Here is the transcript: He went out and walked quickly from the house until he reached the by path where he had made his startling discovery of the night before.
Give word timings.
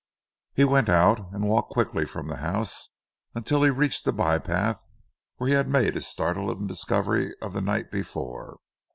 He 0.55 0.63
went 0.63 0.89
out 0.89 1.31
and 1.31 1.47
walked 1.47 1.69
quickly 1.73 2.07
from 2.07 2.27
the 2.27 2.37
house 2.37 2.89
until 3.35 3.61
he 3.61 3.69
reached 3.69 4.03
the 4.03 4.11
by 4.11 4.39
path 4.39 4.83
where 5.35 5.47
he 5.47 5.53
had 5.53 5.67
made 5.67 5.93
his 5.93 6.07
startling 6.07 6.65
discovery 6.65 7.35
of 7.39 7.53
the 7.53 7.61
night 7.61 7.91
before. 7.91 8.57